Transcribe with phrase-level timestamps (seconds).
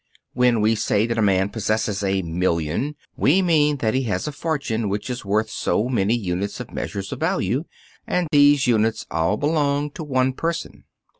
[0.33, 4.31] When we say that a man possesses a million, we mean that he has a
[4.31, 7.65] fortune which is worth so many units of measure of values,
[8.07, 10.85] and these units all belong to one person.